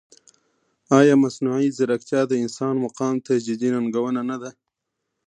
[0.99, 4.51] ایا مصنوعي ځیرکتیا د انسان مقام ته جدي ننګونه نه ده؟